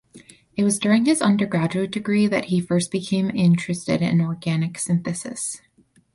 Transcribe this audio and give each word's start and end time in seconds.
It 0.57 0.63
was 0.63 0.79
during 0.79 1.05
his 1.05 1.21
undergraduate 1.21 1.91
degree 1.91 2.25
that 2.25 2.45
he 2.45 2.59
first 2.59 2.89
became 2.89 3.29
interested 3.29 4.01
in 4.01 4.19
organic 4.19 4.79
synthesis. 4.79 5.61